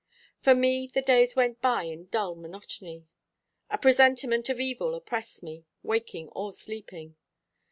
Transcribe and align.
For 0.39 0.55
me 0.55 0.87
the 0.91 1.03
days 1.03 1.35
went 1.35 1.61
by 1.61 1.83
in 1.83 2.07
dull 2.07 2.33
monotony. 2.33 3.05
A 3.69 3.77
presentiment 3.77 4.49
of 4.49 4.59
evil 4.59 4.95
oppressed 4.95 5.43
me, 5.43 5.67
waking 5.83 6.29
or 6.29 6.53
sleeping. 6.53 7.17